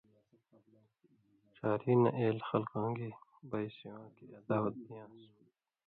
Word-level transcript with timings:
ڇھاری 1.57 1.93
نہ 2.01 2.09
اېن٘لہ 2.17 2.45
خلکؤں 2.49 2.89
گے 2.97 3.09
بئ 3.49 3.67
سِواں 3.77 4.05
کِریا 4.15 4.39
دعوت 4.49 4.75
دِیان٘س۔ 4.85 5.21